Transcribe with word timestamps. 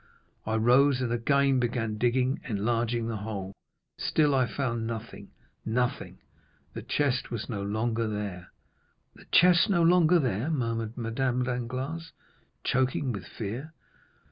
I 0.47 0.55
rose, 0.55 0.99
and 1.01 1.13
again 1.13 1.59
began 1.59 1.99
digging 1.99 2.41
and 2.43 2.57
enlarging 2.57 3.07
the 3.07 3.17
hole; 3.17 3.53
still 3.99 4.33
I 4.33 4.47
found 4.47 4.87
nothing, 4.87 5.29
nothing—the 5.63 6.81
chest 6.81 7.29
was 7.29 7.47
no 7.47 7.61
longer 7.61 8.07
there!" 8.07 8.49
30269m 9.15 9.19
"The 9.21 9.25
chest 9.25 9.69
no 9.69 9.83
longer 9.83 10.17
there?" 10.17 10.49
murmured 10.49 10.97
Madame 10.97 11.43
Danglars, 11.43 12.13
choking 12.63 13.11
with 13.11 13.27
fear. 13.27 13.75